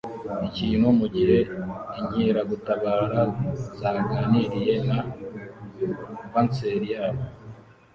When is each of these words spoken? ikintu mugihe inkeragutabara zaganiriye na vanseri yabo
ikintu 0.47 0.87
mugihe 0.99 1.37
inkeragutabara 1.99 3.21
zaganiriye 3.79 4.75
na 4.87 4.97
vanseri 6.31 6.85
yabo 6.95 7.23